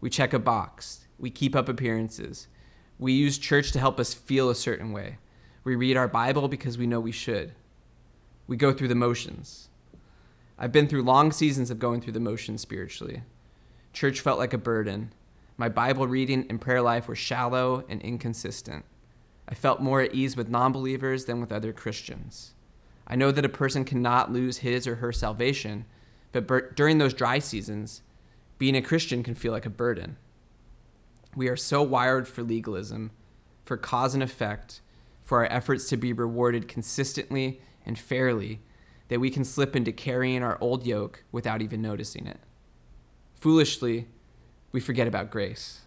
We 0.00 0.10
check 0.10 0.32
a 0.32 0.38
box, 0.38 1.06
we 1.22 1.30
keep 1.30 1.54
up 1.54 1.68
appearances, 1.68 2.48
we 2.98 3.12
use 3.12 3.38
church 3.38 3.70
to 3.72 3.78
help 3.78 4.00
us 4.00 4.12
feel 4.12 4.50
a 4.50 4.54
certain 4.54 4.92
way. 4.92 5.18
We 5.64 5.76
read 5.76 5.96
our 5.96 6.08
Bible 6.08 6.48
because 6.48 6.76
we 6.76 6.86
know 6.88 6.98
we 6.98 7.12
should. 7.12 7.52
We 8.48 8.56
go 8.56 8.72
through 8.72 8.88
the 8.88 8.96
motions. 8.96 9.68
I've 10.58 10.72
been 10.72 10.88
through 10.88 11.04
long 11.04 11.30
seasons 11.30 11.70
of 11.70 11.78
going 11.78 12.00
through 12.00 12.14
the 12.14 12.20
motions 12.20 12.60
spiritually. 12.60 13.22
Church 13.92 14.20
felt 14.20 14.40
like 14.40 14.52
a 14.52 14.58
burden. 14.58 15.12
My 15.56 15.68
Bible 15.68 16.08
reading 16.08 16.44
and 16.50 16.60
prayer 16.60 16.82
life 16.82 17.06
were 17.06 17.14
shallow 17.14 17.84
and 17.88 18.02
inconsistent. 18.02 18.84
I 19.48 19.54
felt 19.54 19.80
more 19.80 20.00
at 20.00 20.14
ease 20.14 20.36
with 20.36 20.48
non 20.48 20.72
believers 20.72 21.26
than 21.26 21.40
with 21.40 21.52
other 21.52 21.72
Christians. 21.72 22.54
I 23.06 23.14
know 23.14 23.30
that 23.30 23.44
a 23.44 23.48
person 23.48 23.84
cannot 23.84 24.32
lose 24.32 24.58
his 24.58 24.88
or 24.88 24.96
her 24.96 25.12
salvation, 25.12 25.84
but 26.32 26.74
during 26.74 26.98
those 26.98 27.14
dry 27.14 27.38
seasons, 27.38 28.02
being 28.58 28.76
a 28.76 28.82
Christian 28.82 29.22
can 29.22 29.36
feel 29.36 29.52
like 29.52 29.66
a 29.66 29.70
burden. 29.70 30.16
We 31.34 31.48
are 31.48 31.56
so 31.56 31.82
wired 31.82 32.28
for 32.28 32.42
legalism 32.42 33.10
for 33.64 33.76
cause 33.76 34.14
and 34.14 34.22
effect, 34.22 34.80
for 35.22 35.38
our 35.38 35.52
efforts 35.52 35.88
to 35.88 35.96
be 35.96 36.12
rewarded 36.12 36.68
consistently 36.68 37.60
and 37.86 37.98
fairly, 37.98 38.60
that 39.08 39.20
we 39.20 39.30
can 39.30 39.44
slip 39.44 39.76
into 39.76 39.92
carrying 39.92 40.42
our 40.42 40.58
old 40.60 40.86
yoke 40.86 41.24
without 41.32 41.62
even 41.62 41.82
noticing 41.82 42.26
it. 42.26 42.40
Foolishly, 43.34 44.08
we 44.72 44.80
forget 44.80 45.06
about 45.06 45.30
grace. 45.30 45.82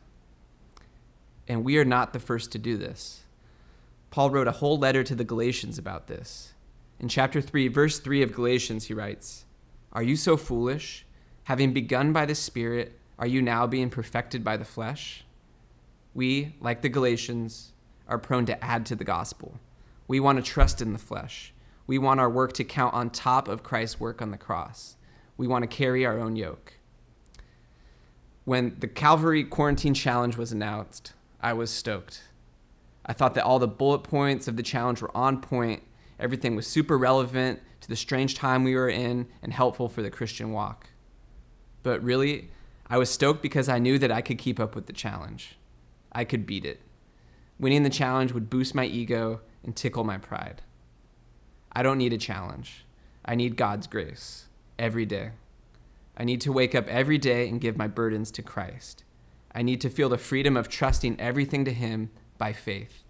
And 1.47 1.63
we 1.63 1.77
are 1.77 1.85
not 1.85 2.13
the 2.13 2.19
first 2.19 2.51
to 2.53 2.59
do 2.59 2.77
this. 2.77 3.23
Paul 4.09 4.29
wrote 4.29 4.47
a 4.47 4.53
whole 4.53 4.77
letter 4.77 5.03
to 5.03 5.15
the 5.15 5.23
Galatians 5.23 5.77
about 5.77 6.07
this. 6.07 6.53
In 6.99 7.09
chapter 7.09 7.41
3, 7.41 7.67
verse 7.67 7.99
3 7.99 8.21
of 8.21 8.33
Galatians, 8.33 8.85
he 8.85 8.93
writes, 8.93 9.45
Are 9.91 10.03
you 10.03 10.15
so 10.15 10.37
foolish? 10.37 11.05
Having 11.43 11.73
begun 11.73 12.13
by 12.13 12.25
the 12.25 12.35
Spirit, 12.35 12.97
are 13.19 13.27
you 13.27 13.41
now 13.41 13.67
being 13.67 13.89
perfected 13.89 14.43
by 14.43 14.57
the 14.57 14.65
flesh? 14.65 15.25
We, 16.15 16.55
like 16.62 16.81
the 16.81 16.89
Galatians, 16.89 17.74
are 18.07 18.17
prone 18.17 18.45
to 18.48 18.63
add 18.63 18.86
to 18.88 18.95
the 18.95 19.03
gospel. 19.03 19.60
We 20.07 20.19
want 20.19 20.43
to 20.43 20.51
trust 20.51 20.81
in 20.81 20.93
the 20.93 21.00
flesh. 21.00 21.53
We 21.86 21.98
want 21.98 22.19
our 22.19 22.29
work 22.29 22.53
to 22.53 22.63
count 22.63 22.93
on 22.93 23.10
top 23.10 23.48
of 23.48 23.63
Christ's 23.63 24.00
work 24.00 24.22
on 24.22 24.31
the 24.31 24.38
cross. 24.38 24.95
We 25.38 25.45
want 25.45 25.63
to 25.63 25.67
carry 25.67 26.05
our 26.05 26.17
own 26.17 26.38
yoke. 26.38 26.75
When 28.45 28.77
the 28.79 28.88
Calvary 28.88 29.43
Quarantine 29.43 29.93
Challenge 29.93 30.38
was 30.38 30.51
announced, 30.51 31.13
I 31.41 31.53
was 31.53 31.69
stoked. 31.69 32.24
I 33.05 33.12
thought 33.13 33.34
that 33.34 33.43
all 33.43 33.60
the 33.60 33.67
bullet 33.67 34.00
points 34.00 34.48
of 34.48 34.55
the 34.55 34.63
challenge 34.63 35.01
were 35.01 35.15
on 35.15 35.41
point. 35.41 35.84
Everything 36.19 36.55
was 36.55 36.65
super 36.65 36.98
relevant 36.98 37.60
to 37.81 37.89
the 37.89 37.95
strange 37.95 38.36
time 38.36 38.63
we 38.63 38.74
were 38.74 38.89
in 38.89 39.27
and 39.41 39.51
helpful 39.51 39.89
for 39.89 40.01
the 40.01 40.10
Christian 40.10 40.53
walk. 40.53 40.89
But 41.84 42.01
really, 42.01 42.50
I 42.89 42.98
was 42.98 43.10
stoked 43.10 43.41
because 43.41 43.67
I 43.67 43.79
knew 43.79 44.00
that 44.00 44.12
I 44.12 44.22
could 44.22 44.38
keep 44.38 44.60
up 44.60 44.75
with 44.75 44.86
the 44.86 44.93
challenge. 44.93 45.57
I 46.15 46.24
could 46.24 46.48
beat 46.48 46.65
it. 46.65 46.79
Winning 47.60 47.84
the 47.84 47.89
challenge 47.89 48.31
would 48.31 48.50
boost 48.50 48.74
my 48.74 48.86
ego 48.86 49.41
and 49.63 49.75
tickle 49.75 50.05
my 50.05 50.17
pride. 50.17 50.62
I 51.74 51.84
don't 51.84 51.98
need 51.98 52.13
a 52.13 52.17
challenge. 52.17 52.86
I 53.25 53.36
need 53.36 53.57
God's 53.57 53.86
grace 53.86 54.45
every 54.79 55.05
day. 55.05 55.31
I 56.17 56.24
need 56.24 56.39
to 56.41 56.53
wake 56.53 56.74
up 56.74 56.88
every 56.88 57.17
day 57.17 57.50
and 57.50 57.60
give 57.60 57.77
my 57.77 57.88
burdens 57.88 58.31
to 58.31 58.41
Christ. 58.41 59.03
I 59.53 59.62
need 59.62 59.81
to 59.81 59.89
feel 59.89 60.07
the 60.07 60.17
freedom 60.17 60.55
of 60.55 60.69
trusting 60.69 61.19
everything 61.19 61.65
to 61.65 61.74
Him 61.74 62.12
by 62.38 62.53
faith. 62.53 63.03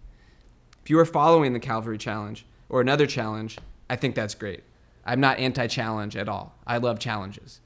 If 0.83 0.89
you 0.89 0.97
are 0.99 1.05
following 1.05 1.53
the 1.53 1.59
Calvary 1.59 1.99
Challenge 1.99 2.43
or 2.69 2.81
another 2.81 3.05
challenge, 3.05 3.59
I 3.87 3.95
think 3.95 4.15
that's 4.15 4.33
great. 4.33 4.63
I'm 5.05 5.19
not 5.19 5.37
anti 5.37 5.67
challenge 5.67 6.15
at 6.15 6.27
all. 6.27 6.55
I 6.65 6.77
love 6.77 6.97
challenges. 6.97 7.61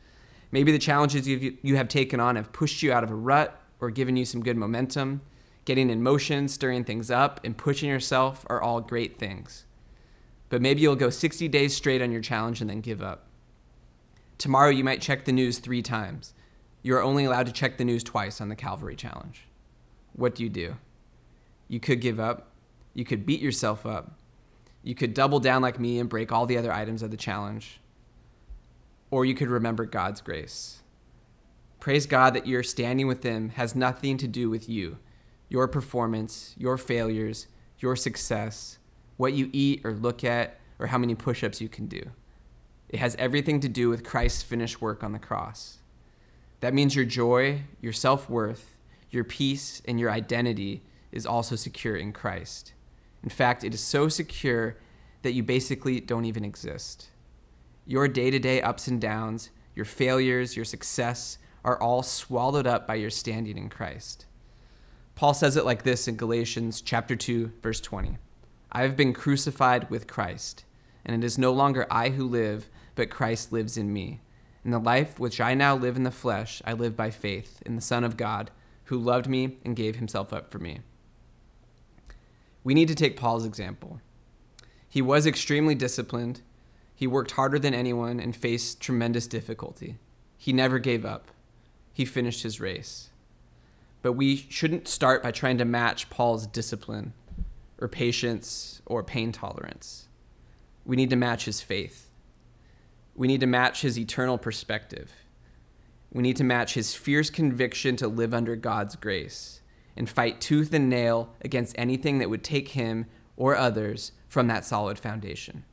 Maybe 0.51 0.73
the 0.73 0.79
challenges 0.79 1.27
you 1.27 1.57
you 1.61 1.77
have 1.77 1.87
taken 1.87 2.19
on 2.19 2.35
have 2.35 2.51
pushed 2.51 2.83
you 2.83 2.91
out 2.91 3.05
of 3.05 3.11
a 3.11 3.15
rut 3.15 3.61
or 3.79 3.91
giving 3.91 4.17
you 4.17 4.25
some 4.25 4.43
good 4.43 4.57
momentum. 4.57 5.21
Getting 5.65 5.89
in 5.89 6.01
motion, 6.01 6.47
stirring 6.47 6.83
things 6.83 7.11
up, 7.11 7.39
and 7.43 7.57
pushing 7.57 7.89
yourself 7.89 8.45
are 8.49 8.61
all 8.61 8.81
great 8.81 9.17
things. 9.17 9.65
But 10.49 10.61
maybe 10.61 10.81
you'll 10.81 10.95
go 10.95 11.09
60 11.09 11.47
days 11.47 11.75
straight 11.75 12.01
on 12.01 12.11
your 12.11 12.21
challenge 12.21 12.61
and 12.61 12.69
then 12.69 12.81
give 12.81 13.01
up. 13.01 13.27
Tomorrow, 14.37 14.69
you 14.69 14.83
might 14.83 15.01
check 15.01 15.25
the 15.25 15.31
news 15.31 15.59
three 15.59 15.81
times. 15.81 16.33
You 16.81 16.95
are 16.95 17.03
only 17.03 17.25
allowed 17.25 17.45
to 17.45 17.51
check 17.51 17.77
the 17.77 17.85
news 17.85 18.03
twice 18.03 18.39
on 18.39 18.49
the 18.49 18.55
Calvary 18.55 18.95
Challenge. 18.95 19.45
What 20.13 20.33
do 20.35 20.43
you 20.43 20.49
do? 20.49 20.77
You 21.67 21.79
could 21.79 22.01
give 22.01 22.19
up. 22.19 22.51
You 22.93 23.05
could 23.05 23.25
beat 23.25 23.41
yourself 23.41 23.85
up. 23.85 24.19
You 24.81 24.95
could 24.95 25.13
double 25.13 25.39
down 25.39 25.61
like 25.61 25.79
me 25.79 25.99
and 25.99 26.09
break 26.09 26.31
all 26.31 26.45
the 26.45 26.57
other 26.57 26.71
items 26.71 27.03
of 27.03 27.11
the 27.11 27.17
challenge. 27.17 27.79
Or 29.11 29.25
you 29.25 29.35
could 29.35 29.49
remember 29.49 29.85
God's 29.85 30.21
grace. 30.21 30.78
Praise 31.79 32.05
God 32.05 32.33
that 32.33 32.47
your 32.47 32.61
standing 32.61 33.07
with 33.07 33.23
Him 33.23 33.49
has 33.49 33.75
nothing 33.75 34.17
to 34.17 34.27
do 34.27 34.49
with 34.49 34.67
you, 34.67 34.97
your 35.47 35.67
performance, 35.67 36.53
your 36.57 36.77
failures, 36.77 37.47
your 37.79 37.95
success, 37.95 38.77
what 39.15 39.33
you 39.33 39.49
eat 39.53 39.81
or 39.85 39.93
look 39.93 40.23
at, 40.23 40.59
or 40.77 40.87
how 40.87 40.97
many 40.97 41.15
push 41.15 41.43
ups 41.43 41.61
you 41.61 41.69
can 41.69 41.87
do. 41.87 42.01
It 42.89 42.99
has 42.99 43.15
everything 43.17 43.59
to 43.61 43.69
do 43.69 43.89
with 43.89 44.03
Christ's 44.03 44.43
finished 44.43 44.81
work 44.81 45.03
on 45.03 45.13
the 45.13 45.19
cross. 45.19 45.79
That 46.59 46.73
means 46.73 46.95
your 46.95 47.05
joy, 47.05 47.61
your 47.81 47.93
self 47.93 48.29
worth, 48.29 48.75
your 49.09 49.23
peace, 49.23 49.81
and 49.87 49.99
your 49.99 50.11
identity 50.11 50.83
is 51.11 51.25
also 51.25 51.55
secure 51.55 51.95
in 51.95 52.13
Christ. 52.13 52.73
In 53.23 53.29
fact, 53.29 53.63
it 53.63 53.73
is 53.73 53.81
so 53.81 54.09
secure 54.09 54.77
that 55.21 55.31
you 55.31 55.43
basically 55.43 55.99
don't 55.99 56.25
even 56.25 56.45
exist. 56.45 57.09
Your 57.85 58.07
day 58.07 58.31
to 58.31 58.39
day 58.39 58.61
ups 58.61 58.87
and 58.87 58.99
downs, 58.99 59.49
your 59.75 59.85
failures, 59.85 60.55
your 60.55 60.65
success 60.65 61.37
are 61.63 61.81
all 61.81 62.03
swallowed 62.03 62.67
up 62.67 62.87
by 62.87 62.95
your 62.95 63.09
standing 63.09 63.57
in 63.57 63.69
Christ. 63.69 64.25
Paul 65.15 65.33
says 65.33 65.57
it 65.57 65.65
like 65.65 65.83
this 65.83 66.07
in 66.07 66.15
Galatians 66.15 66.81
chapter 66.81 67.15
2 67.15 67.51
verse 67.61 67.81
20. 67.81 68.17
I 68.71 68.83
have 68.83 68.95
been 68.95 69.13
crucified 69.13 69.89
with 69.89 70.07
Christ, 70.07 70.63
and 71.03 71.15
it 71.15 71.25
is 71.25 71.37
no 71.37 71.51
longer 71.51 71.87
I 71.89 72.09
who 72.09 72.25
live, 72.25 72.69
but 72.95 73.09
Christ 73.09 73.51
lives 73.51 73.77
in 73.77 73.91
me. 73.91 74.21
In 74.63 74.71
the 74.71 74.79
life 74.79 75.19
which 75.19 75.41
I 75.41 75.53
now 75.53 75.75
live 75.75 75.95
in 75.95 76.03
the 76.03 76.11
flesh, 76.11 76.61
I 76.65 76.73
live 76.73 76.95
by 76.95 77.09
faith 77.09 77.61
in 77.65 77.75
the 77.75 77.81
Son 77.81 78.03
of 78.03 78.17
God, 78.17 78.51
who 78.85 78.97
loved 78.97 79.27
me 79.27 79.57
and 79.65 79.75
gave 79.75 79.95
himself 79.95 80.31
up 80.31 80.51
for 80.51 80.59
me. 80.59 80.79
We 82.63 82.73
need 82.73 82.87
to 82.89 82.95
take 82.95 83.17
Paul's 83.17 83.45
example. 83.45 84.01
He 84.87 85.01
was 85.01 85.25
extremely 85.25 85.75
disciplined. 85.75 86.41
He 86.93 87.07
worked 87.07 87.31
harder 87.31 87.59
than 87.59 87.73
anyone 87.73 88.19
and 88.19 88.35
faced 88.35 88.81
tremendous 88.81 89.27
difficulty. 89.27 89.97
He 90.37 90.53
never 90.53 90.79
gave 90.79 91.05
up. 91.05 91.31
He 91.93 92.05
finished 92.05 92.43
his 92.43 92.59
race. 92.59 93.09
But 94.01 94.13
we 94.13 94.35
shouldn't 94.35 94.87
start 94.87 95.21
by 95.21 95.31
trying 95.31 95.57
to 95.57 95.65
match 95.65 96.09
Paul's 96.09 96.47
discipline 96.47 97.13
or 97.79 97.87
patience 97.87 98.81
or 98.85 99.03
pain 99.03 99.31
tolerance. 99.31 100.07
We 100.85 100.95
need 100.95 101.09
to 101.09 101.15
match 101.15 101.45
his 101.45 101.61
faith. 101.61 102.09
We 103.15 103.27
need 103.27 103.41
to 103.41 103.47
match 103.47 103.81
his 103.81 103.99
eternal 103.99 104.37
perspective. 104.37 105.11
We 106.11 106.23
need 106.23 106.37
to 106.37 106.43
match 106.43 106.73
his 106.73 106.95
fierce 106.95 107.29
conviction 107.29 107.95
to 107.97 108.07
live 108.07 108.33
under 108.33 108.55
God's 108.55 108.95
grace 108.95 109.61
and 109.95 110.09
fight 110.09 110.39
tooth 110.39 110.73
and 110.73 110.89
nail 110.89 111.29
against 111.41 111.75
anything 111.77 112.19
that 112.19 112.29
would 112.29 112.43
take 112.43 112.69
him 112.69 113.05
or 113.35 113.55
others 113.55 114.13
from 114.27 114.47
that 114.47 114.65
solid 114.65 114.97
foundation. 114.97 115.65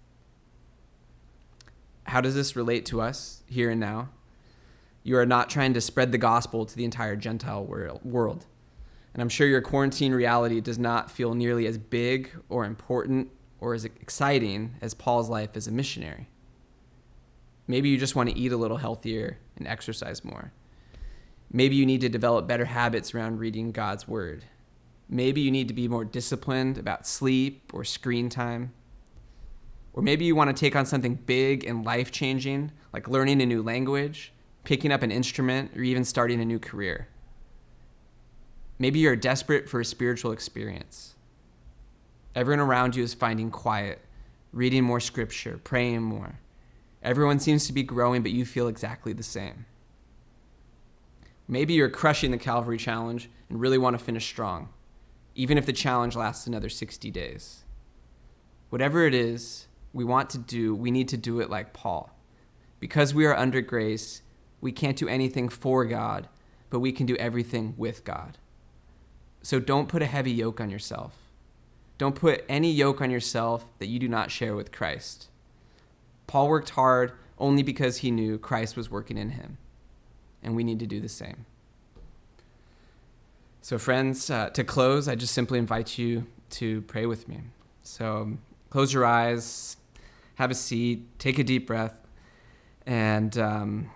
How 2.04 2.20
does 2.20 2.34
this 2.34 2.56
relate 2.56 2.86
to 2.86 3.00
us 3.00 3.42
here 3.46 3.70
and 3.70 3.80
now? 3.80 4.10
You 5.06 5.16
are 5.18 5.24
not 5.24 5.48
trying 5.48 5.72
to 5.74 5.80
spread 5.80 6.10
the 6.10 6.18
gospel 6.18 6.66
to 6.66 6.76
the 6.76 6.84
entire 6.84 7.14
Gentile 7.14 7.64
world. 7.64 8.46
And 9.14 9.22
I'm 9.22 9.28
sure 9.28 9.46
your 9.46 9.60
quarantine 9.60 10.12
reality 10.12 10.60
does 10.60 10.80
not 10.80 11.12
feel 11.12 11.32
nearly 11.32 11.68
as 11.68 11.78
big 11.78 12.32
or 12.48 12.64
important 12.64 13.30
or 13.60 13.72
as 13.72 13.84
exciting 13.84 14.74
as 14.80 14.94
Paul's 14.94 15.28
life 15.28 15.50
as 15.54 15.68
a 15.68 15.70
missionary. 15.70 16.28
Maybe 17.68 17.88
you 17.88 17.98
just 17.98 18.16
want 18.16 18.30
to 18.30 18.36
eat 18.36 18.50
a 18.50 18.56
little 18.56 18.78
healthier 18.78 19.38
and 19.56 19.68
exercise 19.68 20.24
more. 20.24 20.50
Maybe 21.52 21.76
you 21.76 21.86
need 21.86 22.00
to 22.00 22.08
develop 22.08 22.48
better 22.48 22.64
habits 22.64 23.14
around 23.14 23.38
reading 23.38 23.70
God's 23.70 24.08
word. 24.08 24.44
Maybe 25.08 25.40
you 25.40 25.52
need 25.52 25.68
to 25.68 25.74
be 25.74 25.86
more 25.86 26.04
disciplined 26.04 26.78
about 26.78 27.06
sleep 27.06 27.70
or 27.72 27.84
screen 27.84 28.28
time. 28.28 28.72
Or 29.92 30.02
maybe 30.02 30.24
you 30.24 30.34
want 30.34 30.50
to 30.50 30.60
take 30.60 30.74
on 30.74 30.84
something 30.84 31.14
big 31.14 31.64
and 31.64 31.84
life 31.84 32.10
changing, 32.10 32.72
like 32.92 33.06
learning 33.06 33.40
a 33.40 33.46
new 33.46 33.62
language, 33.62 34.32
picking 34.66 34.90
up 34.90 35.04
an 35.04 35.12
instrument, 35.12 35.70
or 35.76 35.82
even 35.82 36.04
starting 36.04 36.40
a 36.40 36.44
new 36.44 36.58
career. 36.58 37.06
Maybe 38.80 38.98
you're 38.98 39.14
desperate 39.14 39.68
for 39.68 39.78
a 39.78 39.84
spiritual 39.84 40.32
experience. 40.32 41.14
Everyone 42.34 42.58
around 42.58 42.96
you 42.96 43.04
is 43.04 43.14
finding 43.14 43.52
quiet, 43.52 44.00
reading 44.52 44.82
more 44.82 44.98
scripture, 44.98 45.60
praying 45.62 46.02
more. 46.02 46.40
Everyone 47.00 47.38
seems 47.38 47.68
to 47.68 47.72
be 47.72 47.84
growing, 47.84 48.22
but 48.22 48.32
you 48.32 48.44
feel 48.44 48.66
exactly 48.66 49.12
the 49.12 49.22
same. 49.22 49.66
Maybe 51.46 51.74
you're 51.74 51.88
crushing 51.88 52.32
the 52.32 52.36
Calvary 52.36 52.76
Challenge 52.76 53.30
and 53.48 53.60
really 53.60 53.78
want 53.78 53.96
to 53.96 54.04
finish 54.04 54.26
strong, 54.26 54.70
even 55.36 55.58
if 55.58 55.64
the 55.64 55.72
challenge 55.72 56.16
lasts 56.16 56.48
another 56.48 56.68
60 56.68 57.08
days. 57.12 57.62
Whatever 58.70 59.06
it 59.06 59.14
is 59.14 59.68
we 59.92 60.02
want 60.02 60.28
to 60.30 60.38
do, 60.38 60.74
we 60.74 60.90
need 60.90 61.06
to 61.10 61.16
do 61.16 61.38
it 61.38 61.50
like 61.50 61.72
Paul. 61.72 62.10
Because 62.80 63.14
we 63.14 63.26
are 63.26 63.36
under 63.36 63.60
grace, 63.60 64.22
we 64.60 64.72
can't 64.72 64.96
do 64.96 65.08
anything 65.08 65.48
for 65.48 65.84
God, 65.84 66.28
but 66.70 66.80
we 66.80 66.92
can 66.92 67.06
do 67.06 67.16
everything 67.16 67.74
with 67.76 68.04
God. 68.04 68.38
So 69.42 69.60
don't 69.60 69.88
put 69.88 70.02
a 70.02 70.06
heavy 70.06 70.32
yoke 70.32 70.60
on 70.60 70.70
yourself. 70.70 71.16
Don't 71.98 72.14
put 72.14 72.44
any 72.48 72.70
yoke 72.70 73.00
on 73.00 73.10
yourself 73.10 73.64
that 73.78 73.86
you 73.86 73.98
do 73.98 74.08
not 74.08 74.30
share 74.30 74.54
with 74.54 74.72
Christ. 74.72 75.28
Paul 76.26 76.48
worked 76.48 76.70
hard 76.70 77.12
only 77.38 77.62
because 77.62 77.98
he 77.98 78.10
knew 78.10 78.38
Christ 78.38 78.76
was 78.76 78.90
working 78.90 79.16
in 79.16 79.30
him, 79.30 79.58
and 80.42 80.56
we 80.56 80.64
need 80.64 80.78
to 80.80 80.86
do 80.86 81.00
the 81.00 81.08
same. 81.08 81.46
So, 83.62 83.78
friends, 83.78 84.30
uh, 84.30 84.50
to 84.50 84.64
close, 84.64 85.08
I 85.08 85.14
just 85.14 85.34
simply 85.34 85.58
invite 85.58 85.98
you 85.98 86.26
to 86.50 86.82
pray 86.82 87.06
with 87.06 87.28
me. 87.28 87.40
So, 87.82 88.32
close 88.70 88.92
your 88.92 89.04
eyes, 89.04 89.76
have 90.36 90.50
a 90.50 90.54
seat, 90.54 91.18
take 91.18 91.38
a 91.38 91.44
deep 91.44 91.66
breath, 91.66 91.98
and 92.86 93.36
um, 93.38 93.90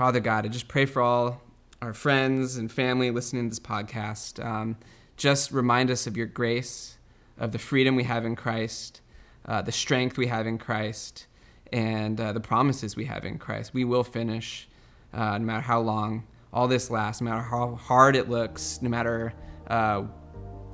Father 0.00 0.20
God, 0.20 0.46
I 0.46 0.48
just 0.48 0.66
pray 0.66 0.86
for 0.86 1.02
all 1.02 1.42
our 1.82 1.92
friends 1.92 2.56
and 2.56 2.72
family 2.72 3.10
listening 3.10 3.42
to 3.42 3.48
this 3.50 3.60
podcast. 3.60 4.42
Um, 4.42 4.78
just 5.18 5.52
remind 5.52 5.90
us 5.90 6.06
of 6.06 6.16
your 6.16 6.24
grace, 6.24 6.96
of 7.36 7.52
the 7.52 7.58
freedom 7.58 7.96
we 7.96 8.04
have 8.04 8.24
in 8.24 8.34
Christ, 8.34 9.02
uh, 9.44 9.60
the 9.60 9.72
strength 9.72 10.16
we 10.16 10.28
have 10.28 10.46
in 10.46 10.56
Christ, 10.56 11.26
and 11.70 12.18
uh, 12.18 12.32
the 12.32 12.40
promises 12.40 12.96
we 12.96 13.04
have 13.04 13.26
in 13.26 13.36
Christ. 13.36 13.74
We 13.74 13.84
will 13.84 14.02
finish 14.02 14.70
uh, 15.12 15.36
no 15.36 15.44
matter 15.44 15.60
how 15.60 15.80
long 15.80 16.26
all 16.50 16.66
this 16.66 16.90
lasts, 16.90 17.20
no 17.20 17.28
matter 17.28 17.42
how 17.42 17.74
hard 17.74 18.16
it 18.16 18.30
looks, 18.30 18.80
no 18.80 18.88
matter 18.88 19.34
uh, 19.66 20.04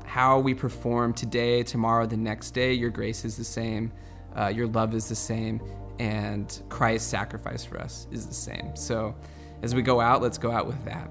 how 0.05 0.39
we 0.39 0.55
perform 0.55 1.13
today, 1.13 1.65
tomorrow, 1.65 2.07
the 2.07 2.17
next 2.17 2.53
day. 2.53 2.75
Your 2.75 2.91
grace 2.91 3.25
is 3.25 3.37
the 3.37 3.43
same, 3.43 3.91
uh, 4.37 4.53
your 4.55 4.69
love 4.69 4.95
is 4.95 5.09
the 5.09 5.17
same, 5.17 5.61
and 5.99 6.63
Christ's 6.69 7.09
sacrifice 7.09 7.65
for 7.65 7.79
us 7.79 8.07
is 8.11 8.27
the 8.27 8.35
same. 8.35 8.77
So 8.77 9.15
as 9.63 9.75
we 9.75 9.83
go 9.83 10.01
out, 10.01 10.23
let's 10.23 10.39
go 10.39 10.51
out 10.51 10.67
with 10.67 10.85
that. 10.85 11.09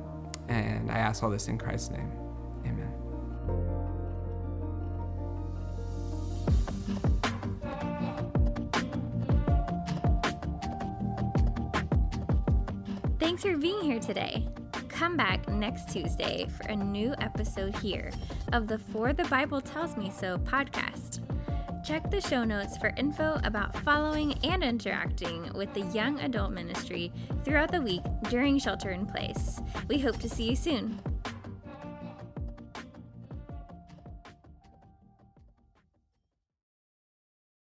And 0.48 0.92
I 0.92 0.98
ask 0.98 1.24
all 1.24 1.30
this 1.30 1.48
in 1.48 1.58
Christ's 1.58 1.92
name. 1.92 2.12
Amen. 2.66 2.92
Thanks 13.20 13.44
for 13.44 13.58
being 13.58 13.82
here 13.82 14.00
today. 14.00 14.48
Come 14.88 15.18
back 15.18 15.50
next 15.50 15.90
Tuesday 15.90 16.48
for 16.56 16.68
a 16.68 16.76
new 16.76 17.14
episode 17.20 17.76
here 17.78 18.12
of 18.54 18.68
the 18.68 18.78
For 18.78 19.12
the 19.12 19.26
Bible 19.26 19.60
Tells 19.60 19.98
Me 19.98 20.10
So 20.10 20.38
podcast. 20.38 21.25
Check 21.86 22.10
the 22.10 22.20
show 22.20 22.44
notes 22.44 22.78
for 22.78 22.92
info 22.98 23.40
about 23.44 23.78
following 23.84 24.34
and 24.44 24.64
interacting 24.64 25.54
with 25.54 25.72
the 25.76 25.82
young 25.94 26.20
adult 26.22 26.52
ministry 26.52 27.12
throughout 27.44 27.72
the 27.72 27.80
week 27.80 28.02
during 28.32 28.58
Shelter 28.58 28.90
in 28.90 29.06
Place. 29.06 29.62
We 29.88 30.00
hope 30.00 30.18
to 30.22 30.30
see 30.30 30.50
you 30.50 30.56
soon. 30.56 31.00